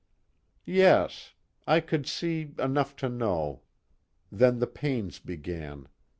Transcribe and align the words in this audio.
"Yes. 0.65 1.33
I 1.67 1.79
could 1.79 2.07
see 2.07 2.55
enough 2.57 2.95
to 2.95 3.07
know. 3.07 3.61
Then 4.31 4.57
the 4.57 4.65
pains 4.65 5.19
began. 5.19 5.89